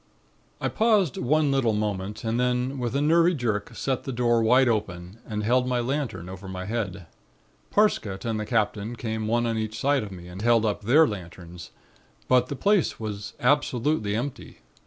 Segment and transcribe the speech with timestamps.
[0.59, 4.67] "I paused one little moment and then with a nervy jerk sent the door wide
[4.67, 7.05] open and held my lantern over my head.
[7.69, 11.05] Parsket and the Captain came one on each side of me and held up their
[11.07, 11.69] lanterns,
[12.27, 14.61] but the place was absolutely empty.